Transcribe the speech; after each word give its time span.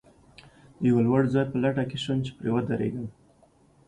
د 0.79 0.81
یوه 0.89 1.01
لوړ 1.07 1.21
ځای 1.33 1.45
په 1.51 1.57
لټه 1.63 1.83
کې 1.89 1.97
شوم، 2.03 2.17
چې 2.25 2.31
پرې 2.37 2.49
ودرېږم. 2.53 3.07